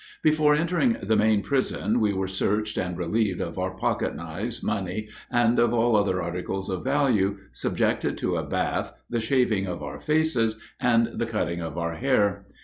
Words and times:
Before 0.23 0.55
entering 0.55 0.97
the 0.99 1.15
main 1.15 1.43
prison 1.43 1.99
we 1.99 2.11
were 2.11 2.27
searched 2.27 2.75
and 2.75 2.97
relieved 2.97 3.39
of 3.39 3.59
our 3.59 3.77
pocket 3.77 4.15
knives, 4.15 4.63
money, 4.63 5.09
and 5.29 5.59
of 5.59 5.75
all 5.75 5.95
other 5.95 6.23
articles 6.23 6.69
of 6.69 6.83
value, 6.83 7.37
subjected 7.51 8.17
to 8.17 8.35
a 8.37 8.43
bath, 8.43 8.93
the 9.11 9.19
shaving 9.21 9.67
of 9.67 9.83
our 9.83 9.99
faces, 9.99 10.57
and 10.79 11.05
the 11.19 11.27
cutting 11.27 11.61
of 11.61 11.77
our 11.77 11.93
hair. 11.97 12.47